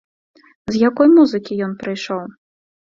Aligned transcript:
З 0.71 0.81
якой 0.89 1.11
музыкі 1.19 1.61
ён 1.69 1.79
прыйшоў? 1.87 2.27